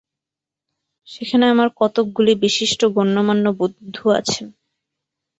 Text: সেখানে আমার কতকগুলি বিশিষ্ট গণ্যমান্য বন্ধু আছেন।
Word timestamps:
সেখানে 1.07 1.45
আমার 1.47 1.69
কতকগুলি 1.79 2.33
বিশিষ্ট 2.43 2.81
গণ্যমান্য 2.95 3.45
বন্ধু 3.59 4.03
আছেন। 4.19 4.45